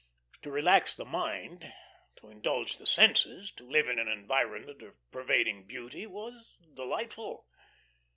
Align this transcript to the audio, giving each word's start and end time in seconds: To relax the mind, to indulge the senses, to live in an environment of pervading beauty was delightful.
To 0.41 0.49
relax 0.49 0.95
the 0.95 1.05
mind, 1.05 1.71
to 2.15 2.29
indulge 2.31 2.77
the 2.77 2.87
senses, 2.87 3.51
to 3.51 3.69
live 3.69 3.87
in 3.87 3.99
an 3.99 4.07
environment 4.07 4.81
of 4.81 4.95
pervading 5.11 5.67
beauty 5.67 6.07
was 6.07 6.57
delightful. 6.73 7.45